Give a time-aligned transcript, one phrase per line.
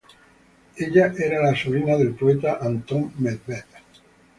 [0.85, 3.65] Ella era la sobrina del poeta Antón Medved.